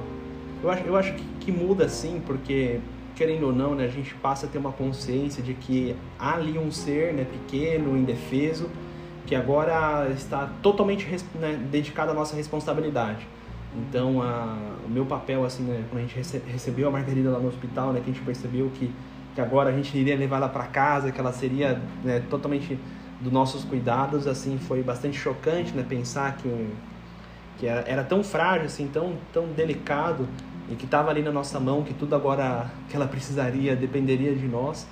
Eu 0.63 0.71
acho, 0.71 0.83
eu 0.85 0.95
acho 0.95 1.13
que, 1.13 1.23
que 1.39 1.51
muda 1.51 1.87
sim, 1.89 2.21
porque 2.25 2.79
querendo 3.15 3.47
ou 3.47 3.53
não, 3.53 3.75
né, 3.75 3.85
a 3.85 3.89
gente 3.89 4.15
passa 4.15 4.47
a 4.47 4.49
ter 4.49 4.57
uma 4.57 4.71
consciência 4.71 5.43
de 5.43 5.53
que 5.53 5.95
há 6.17 6.33
ali 6.33 6.57
um 6.57 6.71
ser 6.71 7.13
né, 7.13 7.25
pequeno, 7.25 7.95
indefeso, 7.95 8.69
que 9.25 9.35
agora 9.35 10.09
está 10.09 10.49
totalmente 10.61 11.07
né, 11.35 11.59
dedicado 11.71 12.11
à 12.11 12.13
nossa 12.13 12.35
responsabilidade. 12.35 13.27
Então, 13.75 14.21
a, 14.21 14.57
o 14.85 14.89
meu 14.89 15.05
papel, 15.05 15.45
assim, 15.45 15.63
né, 15.63 15.83
quando 15.89 15.99
a 15.99 16.05
gente 16.05 16.15
rece, 16.15 16.41
recebeu 16.47 16.87
a 16.87 16.91
Margarida 16.91 17.29
lá 17.29 17.39
no 17.39 17.47
hospital, 17.47 17.93
né, 17.93 18.01
que 18.03 18.09
a 18.09 18.13
gente 18.13 18.25
percebeu 18.25 18.69
que, 18.73 18.91
que 19.33 19.41
agora 19.41 19.69
a 19.69 19.73
gente 19.73 19.97
iria 19.97 20.15
levar 20.15 20.37
ela 20.37 20.49
para 20.49 20.65
casa, 20.65 21.11
que 21.11 21.19
ela 21.19 21.31
seria 21.31 21.81
né, 22.03 22.21
totalmente 22.29 22.77
dos 23.21 23.31
nossos 23.31 23.63
cuidados, 23.63 24.27
assim, 24.27 24.57
foi 24.57 24.81
bastante 24.81 25.17
chocante, 25.17 25.71
né, 25.73 25.85
pensar 25.87 26.35
que, 26.37 26.69
que 27.59 27.67
era, 27.67 27.81
era 27.87 28.03
tão 28.03 28.23
frágil, 28.23 28.65
assim, 28.65 28.87
tão, 28.87 29.15
tão 29.31 29.47
delicado, 29.47 30.27
e 30.69 30.75
que 30.75 30.85
estava 30.85 31.09
ali 31.09 31.21
na 31.21 31.31
nossa 31.31 31.59
mão, 31.59 31.83
que 31.83 31.93
tudo 31.93 32.15
agora 32.15 32.71
que 32.89 32.95
ela 32.95 33.07
precisaria 33.07 33.75
dependeria 33.75 34.33
de 34.33 34.47
nós. 34.47 34.87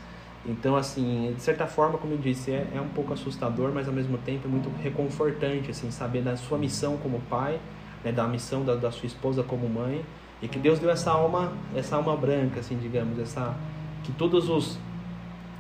Então, 0.46 0.76
assim, 0.76 1.34
de 1.36 1.42
certa 1.42 1.68
forma, 1.68 1.98
como 1.98 2.14
eu 2.14 2.18
disse, 2.18 2.52
é, 2.52 2.68
é 2.74 2.82
um 2.82 2.88
pouco 2.88 3.14
assustador, 3.14 3.72
mas 3.74 3.88
ao 3.88 3.94
mesmo 3.94 4.18
tempo 4.18 4.48
é 4.48 4.50
muito 4.50 4.70
reconfortante, 4.82 5.70
assim, 5.70 5.92
saber 5.92 6.22
da 6.22 6.38
sua 6.38 6.58
missão 6.58 6.98
como 6.98 7.20
pai, 7.30 7.60
né, 8.04 8.12
da 8.12 8.28
missão 8.28 8.64
da, 8.64 8.76
da 8.76 8.92
sua 8.92 9.08
esposa 9.08 9.44
como 9.44 9.68
mãe, 9.68 10.04
e 10.42 10.48
que 10.48 10.58
Deus 10.58 10.80
deu 10.80 10.90
essa 10.90 11.12
alma, 11.12 11.52
essa 11.76 11.98
alma 11.98 12.16
branca, 12.16 12.62
assim, 12.62 12.78
digamos, 12.78 13.20
essa 13.20 13.56
que 14.04 14.12
todos 14.14 14.50
os 14.50 14.80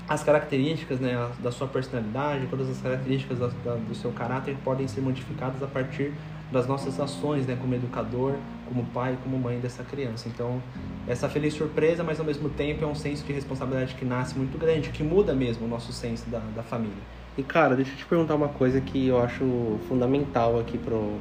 as 0.08 0.24
características 0.24 1.00
né, 1.00 1.30
da 1.40 1.52
sua 1.52 1.68
personalidade, 1.68 2.48
todas 2.48 2.68
as 2.68 2.82
características 2.82 3.38
da, 3.38 3.48
da, 3.64 3.76
do 3.76 3.94
seu 3.94 4.12
caráter 4.12 4.58
podem 4.64 4.88
ser 4.88 5.02
modificadas 5.02 5.62
a 5.62 5.68
partir 5.68 6.12
das 6.52 6.66
nossas 6.66 7.00
ações, 7.00 7.46
né, 7.46 7.56
como 7.62 7.76
educador, 7.76 8.34
como 8.70 8.86
pai, 8.86 9.18
como 9.24 9.38
mãe 9.38 9.60
dessa 9.60 9.84
criança. 9.84 10.30
Então, 10.30 10.62
essa 11.08 11.28
feliz 11.28 11.56
surpresa, 11.56 12.04
mas 12.04 12.20
ao 12.20 12.26
mesmo 12.26 12.50
tempo 12.50 12.86
é 12.86 12.88
um 12.88 12.96
senso 12.96 13.26
de 13.26 13.34
responsabilidade 13.34 13.96
que 13.96 14.06
nasce 14.06 14.38
muito 14.38 14.58
grande, 14.58 14.90
que 14.90 15.04
muda 15.04 15.34
mesmo 15.34 15.66
o 15.66 15.70
nosso 15.70 15.92
senso 15.92 16.30
da, 16.30 16.40
da 16.56 16.64
família. 16.64 17.04
E 17.38 17.44
cara, 17.44 17.76
deixa 17.76 17.92
eu 17.92 17.98
te 17.98 18.06
perguntar 18.06 18.36
uma 18.36 18.50
coisa 18.50 18.80
que 18.80 19.08
eu 19.08 19.22
acho 19.22 19.80
fundamental 19.88 20.60
aqui 20.60 20.78
pro, 20.78 21.18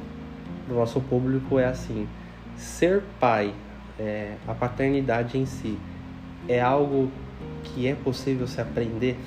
pro 0.65 0.75
nosso 0.75 1.01
público 1.01 1.57
é 1.57 1.65
assim, 1.65 2.07
ser 2.55 3.03
pai, 3.19 3.53
é, 3.97 4.35
a 4.47 4.53
paternidade 4.53 5.37
em 5.37 5.45
si, 5.45 5.77
é 6.47 6.61
algo 6.61 7.11
que 7.63 7.87
é 7.87 7.95
possível 7.95 8.47
se 8.47 8.61
aprender? 8.61 9.17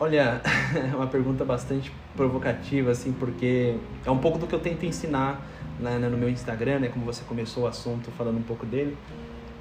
Olha, 0.00 0.40
é 0.92 0.94
uma 0.94 1.06
pergunta 1.06 1.44
bastante 1.44 1.90
provocativa, 2.18 2.90
assim, 2.90 3.12
porque 3.12 3.76
é 4.04 4.10
um 4.10 4.18
pouco 4.18 4.38
do 4.38 4.46
que 4.48 4.54
eu 4.54 4.58
tento 4.58 4.84
ensinar 4.84 5.40
né, 5.78 5.96
no 5.98 6.18
meu 6.18 6.28
Instagram, 6.28 6.80
né, 6.80 6.88
como 6.88 7.04
você 7.04 7.22
começou 7.24 7.62
o 7.62 7.66
assunto 7.68 8.10
falando 8.10 8.38
um 8.38 8.42
pouco 8.42 8.66
dele. 8.66 8.98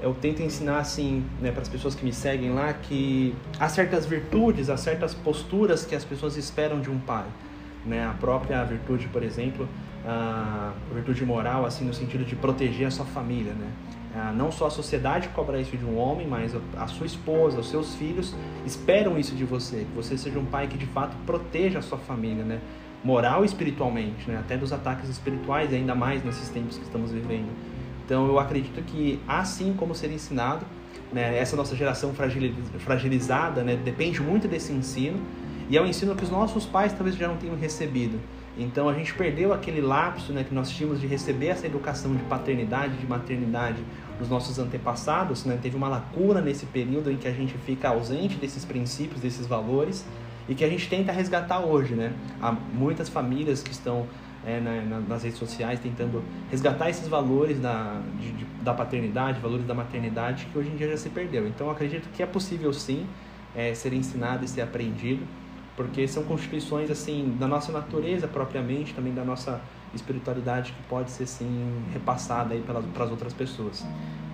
Eu 0.02 0.16
tento 0.16 0.42
ensinar, 0.42 0.80
assim, 0.80 1.24
né, 1.40 1.52
para 1.52 1.62
as 1.62 1.70
pessoas 1.70 1.94
que 1.94 2.04
me 2.04 2.12
seguem 2.12 2.52
lá, 2.52 2.74
que 2.74 3.36
há 3.60 3.70
certas 3.70 4.08
virtudes, 4.08 4.72
há 4.72 4.78
certas 4.78 5.14
posturas 5.14 5.86
que 5.86 5.96
as 5.96 6.04
pessoas 6.04 6.36
esperam 6.36 6.82
de 6.82 6.90
um 6.90 6.98
pai. 6.98 7.26
Né? 7.86 8.04
A 8.04 8.14
própria 8.14 8.64
virtude, 8.64 9.08
por 9.08 9.22
exemplo, 9.22 9.70
a 10.06 10.74
virtude 10.94 11.25
moral, 11.25 11.66
assim, 11.66 11.86
no 11.86 11.94
sentido 11.94 12.24
de 12.24 12.36
proteger 12.36 12.88
a 12.88 12.92
sua 12.92 13.06
família, 13.06 13.54
né? 13.54 13.68
Ah, 14.16 14.34
não 14.36 14.51
só 14.51 14.68
a 14.68 14.70
sociedade 14.70 15.27
cobra 15.30 15.62
isso 15.62 15.77
de 15.77 15.86
um 15.86 15.98
homem, 15.98 16.25
mas 16.27 16.56
a 16.75 16.88
sua 16.88 17.06
esposa, 17.06 17.60
os 17.60 17.70
seus 17.70 17.94
filhos 17.96 18.34
esperam 18.66 19.18
isso 19.20 19.36
de 19.36 19.46
você, 19.46 19.86
que 19.89 19.96
você 19.96 20.18
seja 20.18 20.39
um 20.39 20.46
pai 20.46 20.68
que 20.68 20.77
de 20.77 20.88
fato 20.88 21.16
proteja 21.25 21.80
a 21.80 21.82
sua 21.82 21.98
família, 22.00 22.44
né? 22.44 22.60
Moral 23.04 23.44
e 23.44 23.46
espiritualmente, 23.46 24.27
né? 24.27 24.38
Até 24.39 24.58
dos 24.58 24.74
ataques 24.74 25.08
espirituais, 25.10 25.72
ainda 25.72 25.94
mais 25.94 26.24
nesses 26.24 26.50
tempos 26.50 26.77
que 26.77 26.84
estamos 26.84 27.12
vivendo. 27.12 27.50
Então 28.06 28.25
eu 28.25 28.39
acredito 28.39 28.82
que 28.84 29.20
assim 29.27 29.74
como 29.77 29.94
ser 29.94 30.12
ensinado, 30.12 30.66
né? 31.13 31.38
Essa 31.38 31.56
nossa 31.56 31.75
geração 31.75 32.13
fragilizada, 32.80 33.62
né? 33.62 33.75
Depende 33.75 34.22
muito 34.22 34.48
desse 34.48 34.72
ensino 34.72 35.20
e 35.70 35.77
é 35.77 35.82
um 35.82 35.86
ensino 35.86 36.16
que 36.16 36.24
os 36.24 36.32
nossos 36.32 36.66
pais 36.66 36.94
talvez 36.94 37.16
já 37.16 37.27
não 37.27 37.38
tenham 37.38 37.56
recebido. 37.56 38.20
Então 38.58 38.90
a 38.90 38.94
gente 38.94 39.14
perdeu 39.14 39.54
aquele 39.54 39.82
lapso 39.82 40.34
né, 40.34 40.44
que 40.44 40.54
nós 40.54 40.70
tínhamos 40.70 41.00
de 41.00 41.06
receber 41.06 41.48
essa 41.48 41.68
educação 41.68 42.16
de 42.16 42.24
paternidade, 42.24 42.98
de 42.98 43.06
maternidade 43.06 43.84
dos 44.18 44.30
nossos 44.30 44.58
antepassados. 44.58 45.46
Né? 45.46 45.60
Teve 45.62 45.76
uma 45.76 45.88
lacuna 45.88 46.42
nesse 46.42 46.66
período 46.66 47.12
em 47.12 47.18
que 47.18 47.28
a 47.28 47.32
gente 47.32 47.56
fica 47.60 47.90
ausente 47.90 48.36
desses 48.38 48.66
princípios, 48.66 49.22
desses 49.22 49.46
valores 49.46 50.06
e 50.50 50.56
que 50.56 50.64
a 50.64 50.70
gente 50.70 50.90
tenta 50.90 51.12
resgatar 51.12 51.60
hoje. 51.60 51.94
Né? 51.94 52.14
Há 52.42 52.52
muitas 52.52 53.10
famílias 53.10 53.62
que 53.62 53.72
estão 53.72 54.08
é, 54.46 54.60
na, 54.60 55.00
nas 55.02 55.24
redes 55.24 55.38
sociais 55.38 55.80
tentando 55.80 56.24
resgatar 56.50 56.90
esses 56.90 57.08
valores 57.08 57.60
da, 57.60 58.02
de, 58.20 58.32
de, 58.32 58.46
da 58.64 58.74
paternidade, 58.74 59.40
valores 59.40 59.68
da 59.68 59.74
maternidade 59.76 60.48
que 60.52 60.58
hoje 60.58 60.70
em 60.70 60.76
dia 60.76 60.90
já 60.90 60.98
se 60.98 61.10
perdeu. 61.10 61.48
Então 61.48 61.70
acredito 61.70 62.10
que 62.16 62.24
é 62.24 62.26
possível 62.26 62.74
sim 62.74 63.06
é, 63.56 63.74
ser 63.76 63.94
ensinado 63.94 64.46
e 64.46 64.48
ser 64.48 64.62
aprendido 64.62 65.24
porque 65.77 66.07
são 66.07 66.24
constituições 66.24 66.89
assim 66.89 67.38
da 67.39 67.48
nossa 67.48 67.72
natureza 67.72 68.27
propriamente, 68.27 68.96
também 68.96 69.13
da 69.13 69.24
nossa 69.24 69.62
espiritualidade 69.93 70.74
que 70.74 70.81
pode 70.89 71.12
ser 71.12 71.27
sim 71.27 71.84
repassada 71.93 72.55
aí 72.55 72.62
pelas 72.62 72.84
para 72.88 73.05
as 73.05 73.12
outras 73.12 73.31
pessoas. 73.31 73.86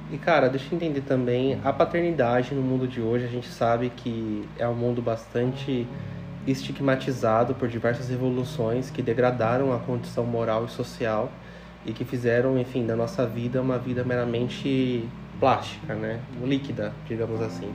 E 0.09 0.17
cara, 0.17 0.49
deixa 0.49 0.67
eu 0.71 0.75
entender 0.77 1.01
também 1.01 1.59
a 1.63 1.73
paternidade 1.73 2.55
no 2.55 2.61
mundo 2.61 2.87
de 2.87 3.01
hoje, 3.01 3.25
a 3.25 3.27
gente 3.27 3.47
sabe 3.47 3.91
que 3.95 4.47
é 4.57 4.67
um 4.67 4.73
mundo 4.73 5.01
bastante 5.01 5.85
estigmatizado 6.47 7.53
por 7.55 7.67
diversas 7.67 8.09
revoluções 8.09 8.89
que 8.89 9.01
degradaram 9.01 9.73
a 9.73 9.79
condição 9.79 10.25
moral 10.25 10.65
e 10.65 10.69
social 10.69 11.31
e 11.85 11.91
que 11.91 12.05
fizeram, 12.05 12.57
enfim, 12.57 12.85
da 12.85 12.95
nossa 12.95 13.25
vida 13.25 13.61
uma 13.61 13.77
vida 13.77 14.03
meramente 14.03 15.07
plástica, 15.39 15.93
né? 15.93 16.21
Líquida, 16.41 16.93
digamos 17.05 17.41
assim. 17.41 17.73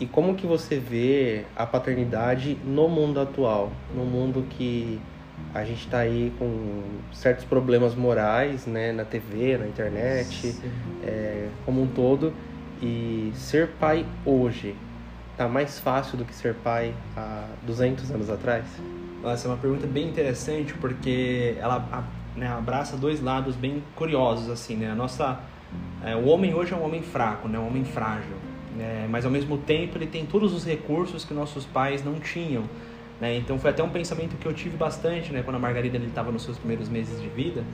E 0.00 0.06
como 0.06 0.34
que 0.34 0.46
você 0.46 0.78
vê 0.78 1.44
a 1.54 1.64
paternidade 1.64 2.58
no 2.64 2.88
mundo 2.88 3.20
atual, 3.20 3.70
no 3.94 4.04
mundo 4.04 4.44
que 4.50 5.00
a 5.54 5.64
gente 5.64 5.84
está 5.84 5.98
aí 5.98 6.32
com 6.38 6.82
certos 7.12 7.44
problemas 7.44 7.94
morais, 7.94 8.66
né, 8.66 8.92
na 8.92 9.04
TV, 9.04 9.56
na 9.56 9.68
internet, 9.68 10.54
é, 11.02 11.48
como 11.64 11.82
um 11.82 11.86
todo, 11.86 12.32
e 12.82 13.30
ser 13.34 13.68
pai 13.78 14.04
hoje 14.24 14.74
tá 15.36 15.48
mais 15.48 15.78
fácil 15.78 16.18
do 16.18 16.24
que 16.24 16.34
ser 16.34 16.54
pai 16.54 16.94
há 17.16 17.46
200 17.62 18.10
anos 18.10 18.30
atrás? 18.30 18.66
Essa 19.24 19.48
é 19.48 19.50
uma 19.50 19.56
pergunta 19.56 19.86
bem 19.86 20.08
interessante 20.08 20.74
porque 20.74 21.56
ela 21.58 22.06
né, 22.36 22.48
abraça 22.48 22.96
dois 22.96 23.20
lados 23.20 23.56
bem 23.56 23.82
curiosos 23.94 24.50
assim, 24.50 24.76
né? 24.76 24.90
A 24.90 24.94
nossa, 24.94 25.40
é, 26.04 26.14
o 26.14 26.26
homem 26.26 26.52
hoje 26.52 26.72
é 26.72 26.76
um 26.76 26.84
homem 26.84 27.02
fraco, 27.02 27.48
né? 27.48 27.58
Um 27.58 27.66
homem 27.66 27.84
frágil. 27.84 28.36
É, 28.78 29.06
mas 29.08 29.24
ao 29.24 29.30
mesmo 29.30 29.56
tempo 29.58 29.96
ele 29.96 30.06
tem 30.06 30.26
todos 30.26 30.52
os 30.52 30.64
recursos 30.64 31.24
que 31.24 31.32
nossos 31.32 31.64
pais 31.64 32.04
não 32.04 32.14
tinham. 32.14 32.64
Né? 33.20 33.36
Então 33.36 33.58
foi 33.58 33.70
até 33.70 33.82
um 33.82 33.88
pensamento 33.88 34.36
que 34.36 34.46
eu 34.46 34.52
tive 34.52 34.76
bastante 34.76 35.32
né, 35.32 35.42
quando 35.42 35.56
a 35.56 35.58
Margarida 35.58 35.96
estava 35.98 36.32
nos 36.32 36.42
seus 36.42 36.58
primeiros 36.58 36.88
meses 36.88 37.20
de 37.20 37.28
vida, 37.28 37.64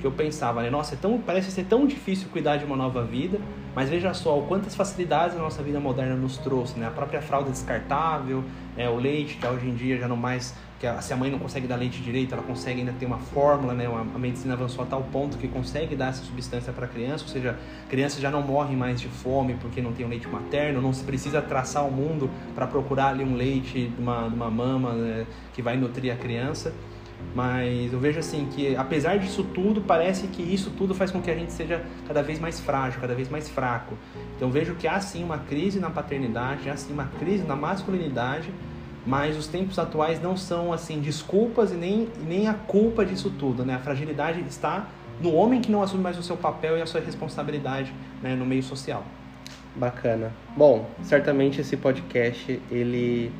que 0.00 0.06
eu 0.06 0.12
pensava, 0.12 0.62
né, 0.62 0.70
nossa, 0.70 0.94
é 0.94 0.98
tão, 0.98 1.18
parece 1.18 1.50
ser 1.50 1.64
tão 1.64 1.86
difícil 1.86 2.28
cuidar 2.30 2.56
de 2.56 2.64
uma 2.64 2.76
nova 2.76 3.04
vida, 3.04 3.38
mas 3.76 3.90
veja 3.90 4.14
só 4.14 4.40
quantas 4.48 4.74
facilidades 4.74 5.36
a 5.36 5.38
nossa 5.38 5.62
vida 5.62 5.78
moderna 5.78 6.16
nos 6.16 6.38
trouxe, 6.38 6.78
né? 6.78 6.86
A 6.86 6.90
própria 6.90 7.20
fralda 7.20 7.50
descartável, 7.50 8.42
né, 8.74 8.88
o 8.88 8.96
leite 8.96 9.36
que 9.36 9.46
hoje 9.46 9.68
em 9.68 9.74
dia 9.74 9.98
já 9.98 10.08
não 10.08 10.16
mais 10.16 10.54
que 10.80 10.86
a, 10.86 11.00
se 11.02 11.12
a 11.12 11.16
mãe 11.16 11.30
não 11.30 11.38
consegue 11.38 11.66
dar 11.66 11.76
leite 11.76 12.00
direito, 12.00 12.34
ela 12.34 12.42
consegue 12.42 12.80
ainda 12.80 12.94
ter 12.98 13.04
uma 13.04 13.18
fórmula, 13.18 13.74
né? 13.74 13.86
Uma, 13.86 14.00
a 14.00 14.18
medicina 14.18 14.54
avançou 14.54 14.82
a 14.82 14.86
tal 14.86 15.02
ponto 15.02 15.36
que 15.36 15.46
consegue 15.46 15.94
dar 15.94 16.08
essa 16.08 16.24
substância 16.24 16.72
para 16.72 16.86
a 16.86 16.88
criança, 16.88 17.24
ou 17.24 17.28
seja, 17.28 17.54
crianças 17.86 18.18
já 18.18 18.30
não 18.30 18.40
morrem 18.40 18.76
mais 18.76 18.98
de 18.98 19.08
fome 19.08 19.58
porque 19.60 19.82
não 19.82 19.92
tem 19.92 20.06
um 20.06 20.08
leite 20.08 20.26
materno, 20.26 20.80
não 20.80 20.94
se 20.94 21.04
precisa 21.04 21.42
traçar 21.42 21.86
o 21.86 21.90
mundo 21.90 22.30
para 22.54 22.66
procurar 22.66 23.08
ali 23.08 23.24
um 23.24 23.34
leite 23.34 23.88
de 23.88 24.02
uma, 24.02 24.24
uma 24.24 24.50
mama 24.50 24.94
né? 24.94 25.26
que 25.52 25.60
vai 25.60 25.76
nutrir 25.76 26.10
a 26.10 26.16
criança. 26.16 26.72
Mas 27.34 27.92
eu 27.92 28.00
vejo 28.00 28.18
assim 28.18 28.48
que 28.50 28.74
apesar 28.76 29.18
disso 29.18 29.44
tudo, 29.44 29.82
parece 29.82 30.26
que 30.28 30.42
isso 30.42 30.70
tudo 30.70 30.94
faz 30.94 31.10
com 31.10 31.20
que 31.20 31.30
a 31.30 31.34
gente 31.34 31.52
seja 31.52 31.82
cada 32.06 32.22
vez 32.22 32.38
mais 32.38 32.58
frágil, 32.60 33.00
cada 33.00 33.14
vez 33.14 33.28
mais 33.28 33.48
fraco. 33.48 33.94
Então 34.36 34.50
vejo 34.50 34.74
que 34.74 34.88
há 34.88 34.98
sim 35.00 35.22
uma 35.22 35.38
crise 35.38 35.78
na 35.78 35.90
paternidade, 35.90 36.70
há 36.70 36.76
sim 36.76 36.92
uma 36.92 37.10
crise 37.18 37.44
na 37.44 37.54
masculinidade, 37.54 38.50
mas 39.06 39.36
os 39.36 39.46
tempos 39.46 39.78
atuais 39.78 40.20
não 40.20 40.36
são 40.36 40.72
assim 40.72 41.00
desculpas 41.00 41.72
e 41.72 41.74
nem, 41.74 42.08
nem 42.26 42.48
a 42.48 42.54
culpa 42.54 43.04
disso 43.04 43.30
tudo, 43.30 43.64
né? 43.64 43.74
A 43.74 43.78
fragilidade 43.78 44.40
está 44.48 44.88
no 45.20 45.34
homem 45.34 45.60
que 45.60 45.70
não 45.70 45.82
assume 45.82 46.02
mais 46.02 46.18
o 46.18 46.22
seu 46.22 46.36
papel 46.36 46.78
e 46.78 46.82
a 46.82 46.86
sua 46.86 47.00
responsabilidade 47.00 47.92
né, 48.22 48.34
no 48.34 48.44
meio 48.44 48.62
social. 48.62 49.04
Bacana. 49.74 50.32
Bom, 50.56 50.88
certamente 51.02 51.60
esse 51.60 51.76
podcast 51.76 52.60
ele 52.70 53.30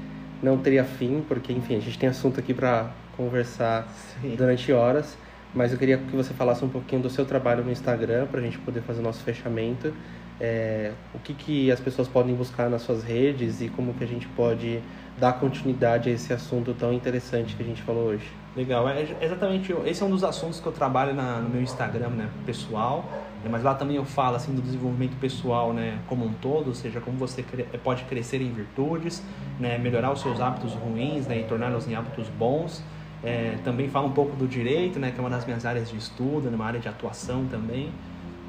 não 0.42 0.58
teria 0.58 0.84
fim, 0.84 1.24
porque 1.26 1.52
enfim, 1.52 1.76
a 1.76 1.80
gente 1.80 1.98
tem 1.98 2.08
assunto 2.08 2.38
aqui 2.38 2.52
para 2.52 2.90
conversar 3.16 3.88
Sim. 4.20 4.34
durante 4.36 4.72
horas, 4.72 5.16
mas 5.54 5.72
eu 5.72 5.78
queria 5.78 5.98
que 5.98 6.14
você 6.14 6.34
falasse 6.34 6.64
um 6.64 6.68
pouquinho 6.68 7.02
do 7.02 7.10
seu 7.10 7.24
trabalho 7.24 7.64
no 7.64 7.70
Instagram 7.70 8.26
para 8.26 8.40
a 8.40 8.42
gente 8.42 8.58
poder 8.58 8.82
fazer 8.82 9.00
o 9.00 9.02
nosso 9.02 9.22
fechamento 9.22 9.92
é, 10.40 10.92
o 11.14 11.18
que, 11.18 11.32
que 11.34 11.70
as 11.70 11.80
pessoas 11.80 12.08
podem 12.08 12.34
buscar 12.34 12.68
nas 12.68 12.82
suas 12.82 13.02
redes 13.02 13.60
e 13.60 13.68
como 13.68 13.94
que 13.94 14.04
a 14.04 14.06
gente 14.06 14.26
pode 14.28 14.82
dar 15.16 15.34
continuidade 15.34 16.10
a 16.10 16.12
esse 16.12 16.32
assunto 16.32 16.74
tão 16.74 16.92
interessante 16.92 17.56
que 17.56 17.62
a 17.62 17.66
gente 17.66 17.82
falou 17.82 18.08
hoje. 18.08 18.30
Legal, 18.54 18.88
é 18.88 19.06
exatamente 19.20 19.74
esse 19.86 20.02
é 20.02 20.06
um 20.06 20.10
dos 20.10 20.24
assuntos 20.24 20.60
que 20.60 20.66
eu 20.66 20.72
trabalho 20.72 21.14
na, 21.14 21.40
no 21.40 21.48
meu 21.48 21.62
Instagram, 21.62 22.10
né, 22.10 22.28
pessoal, 22.44 23.10
né, 23.42 23.48
mas 23.50 23.62
lá 23.62 23.74
também 23.74 23.96
eu 23.96 24.04
falo 24.04 24.36
assim 24.36 24.54
do 24.54 24.60
desenvolvimento 24.60 25.16
pessoal, 25.16 25.72
né, 25.72 25.98
como 26.06 26.24
um 26.24 26.32
todo, 26.34 26.68
ou 26.68 26.74
seja, 26.74 27.00
como 27.00 27.16
você 27.16 27.42
pode 27.82 28.04
crescer 28.04 28.42
em 28.42 28.52
virtudes, 28.52 29.22
né, 29.58 29.78
melhorar 29.78 30.12
os 30.12 30.20
seus 30.20 30.40
hábitos 30.40 30.74
ruins, 30.74 31.26
né, 31.26 31.40
e 31.40 31.44
torná-los 31.44 31.88
em 31.88 31.94
hábitos 31.94 32.28
bons. 32.28 32.82
É, 33.26 33.58
também 33.64 33.88
falo 33.88 34.06
um 34.06 34.12
pouco 34.12 34.36
do 34.36 34.46
direito, 34.46 35.00
né, 35.00 35.10
que 35.10 35.18
é 35.18 35.20
uma 35.20 35.28
das 35.28 35.44
minhas 35.44 35.66
áreas 35.66 35.90
de 35.90 35.96
estudo, 35.96 36.48
né, 36.48 36.54
uma 36.54 36.64
área 36.64 36.78
de 36.78 36.88
atuação 36.88 37.44
também. 37.46 37.90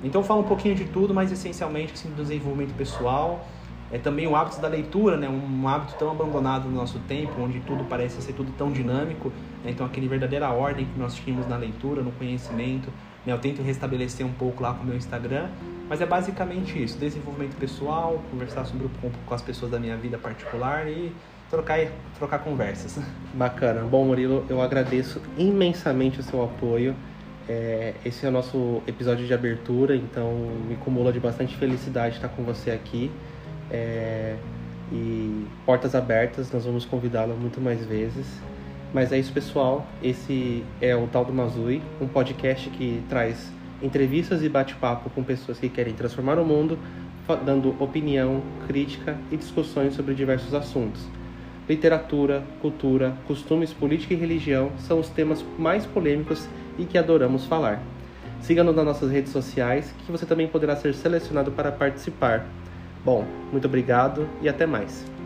Então 0.03 0.23
falo 0.23 0.41
um 0.41 0.47
pouquinho 0.47 0.75
de 0.75 0.85
tudo, 0.85 1.13
mas 1.13 1.31
essencialmente 1.31 1.93
assim, 1.93 2.09
do 2.09 2.21
desenvolvimento 2.21 2.75
pessoal, 2.75 3.43
é 3.91 3.97
também 3.97 4.27
o 4.27 4.35
hábito 4.35 4.59
da 4.59 4.67
leitura, 4.67 5.15
né? 5.15 5.29
um 5.29 5.67
hábito 5.67 5.95
tão 5.97 6.11
abandonado 6.11 6.65
no 6.65 6.75
nosso 6.75 6.99
tempo, 7.07 7.41
onde 7.41 7.59
tudo 7.61 7.85
parece 7.85 8.21
ser 8.21 8.33
tudo 8.33 8.51
tão 8.57 8.71
dinâmico. 8.71 9.29
Né? 9.63 9.71
Então, 9.71 9.85
aquele 9.85 10.07
verdadeira 10.07 10.49
ordem 10.49 10.85
que 10.85 10.99
nós 10.99 11.15
tínhamos 11.15 11.47
na 11.47 11.55
leitura, 11.55 12.01
no 12.01 12.11
conhecimento, 12.11 12.91
né? 13.25 13.31
eu 13.31 13.39
tento 13.39 13.61
restabelecer 13.61 14.25
um 14.25 14.33
pouco 14.33 14.61
lá 14.61 14.73
com 14.73 14.83
o 14.83 14.85
meu 14.85 14.97
Instagram. 14.97 15.47
Mas 15.89 16.01
é 16.01 16.05
basicamente 16.05 16.83
isso: 16.83 16.97
desenvolvimento 16.97 17.55
pessoal, 17.55 18.21
conversar 18.29 18.65
sobre 18.65 18.89
com, 19.01 19.09
com 19.09 19.33
as 19.33 19.41
pessoas 19.41 19.71
da 19.71 19.79
minha 19.79 19.95
vida 19.95 20.17
particular 20.17 20.87
e 20.87 21.13
trocar, 21.49 21.79
trocar 22.17 22.39
conversas. 22.39 22.99
Bacana. 23.33 23.81
Bom, 23.81 24.05
Murilo, 24.05 24.45
eu 24.49 24.61
agradeço 24.61 25.21
imensamente 25.37 26.19
o 26.19 26.23
seu 26.23 26.43
apoio. 26.43 26.95
É, 27.49 27.93
esse 28.05 28.25
é 28.25 28.29
o 28.29 28.31
nosso 28.31 28.81
episódio 28.85 29.25
de 29.25 29.33
abertura, 29.33 29.95
então 29.95 30.33
me 30.67 30.73
acumula 30.73 31.13
de 31.13 31.19
bastante 31.19 31.55
felicidade 31.55 32.15
estar 32.15 32.29
com 32.29 32.43
você 32.43 32.71
aqui. 32.71 33.11
É, 33.71 34.35
e 34.91 35.45
portas 35.65 35.95
abertas, 35.95 36.51
nós 36.51 36.65
vamos 36.65 36.85
convidá-la 36.85 37.33
muito 37.33 37.59
mais 37.59 37.85
vezes. 37.85 38.25
Mas 38.93 39.11
é 39.11 39.19
isso, 39.19 39.33
pessoal. 39.33 39.85
Esse 40.01 40.63
é 40.81 40.95
o 40.95 41.07
Tal 41.07 41.25
do 41.25 41.33
Mazui, 41.33 41.81
um 41.99 42.07
podcast 42.07 42.69
que 42.69 43.03
traz 43.09 43.51
entrevistas 43.81 44.41
e 44.43 44.49
bate-papo 44.49 45.09
com 45.09 45.23
pessoas 45.23 45.59
que 45.59 45.69
querem 45.69 45.93
transformar 45.93 46.39
o 46.39 46.45
mundo, 46.45 46.79
dando 47.45 47.75
opinião, 47.81 48.41
crítica 48.65 49.17
e 49.29 49.37
discussões 49.37 49.93
sobre 49.93 50.15
diversos 50.15 50.53
assuntos. 50.53 51.05
Literatura, 51.67 52.43
cultura, 52.61 53.13
costumes, 53.27 53.73
política 53.73 54.13
e 54.13 54.17
religião 54.17 54.71
são 54.79 54.99
os 54.99 55.09
temas 55.09 55.43
mais 55.59 55.85
polêmicos 55.85 56.47
e 56.77 56.85
que 56.85 56.97
adoramos 56.97 57.45
falar. 57.45 57.81
Siga-nos 58.39 58.75
nas 58.75 58.85
nossas 58.85 59.11
redes 59.11 59.31
sociais, 59.31 59.93
que 60.05 60.11
você 60.11 60.25
também 60.25 60.47
poderá 60.47 60.75
ser 60.75 60.93
selecionado 60.93 61.51
para 61.51 61.71
participar. 61.71 62.45
Bom, 63.03 63.25
muito 63.51 63.65
obrigado 63.65 64.27
e 64.41 64.47
até 64.47 64.65
mais. 64.65 65.16